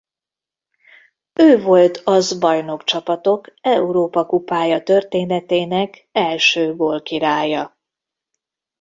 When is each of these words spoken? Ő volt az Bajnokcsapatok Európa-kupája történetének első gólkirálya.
Ő 1.33 1.61
volt 1.61 1.97
az 2.03 2.39
Bajnokcsapatok 2.39 3.53
Európa-kupája 3.61 4.83
történetének 4.83 6.07
első 6.11 6.75
gólkirálya. 6.75 7.77